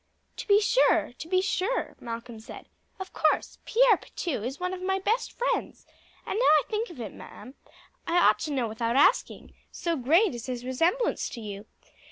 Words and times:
"To 0.37 0.47
be 0.47 0.59
sure, 0.59 1.13
to 1.19 1.27
be 1.27 1.41
sure!" 1.43 1.95
Malcolm 1.99 2.39
said. 2.39 2.65
"Of 2.99 3.13
course, 3.13 3.59
Pierre 3.65 3.97
Pitou 3.97 4.41
is 4.43 4.59
one 4.59 4.73
of 4.73 4.81
my 4.81 4.97
best 4.97 5.31
friends; 5.31 5.85
and 6.25 6.39
now 6.39 6.43
I 6.43 6.63
think 6.67 6.89
of 6.89 6.99
it, 6.99 7.13
madam, 7.13 7.53
I 8.07 8.17
ought 8.17 8.39
to 8.39 8.51
know 8.51 8.67
without 8.67 8.95
asking, 8.95 9.53
so 9.71 9.95
great 9.95 10.33
is 10.33 10.47
his 10.47 10.65
resemblance 10.65 11.29
to 11.29 11.39
you. 11.39 11.67